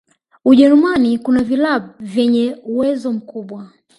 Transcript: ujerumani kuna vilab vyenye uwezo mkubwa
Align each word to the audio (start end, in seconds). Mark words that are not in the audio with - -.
ujerumani 0.45 1.19
kuna 1.19 1.43
vilab 1.43 1.83
vyenye 1.99 2.57
uwezo 2.65 3.11
mkubwa 3.11 3.69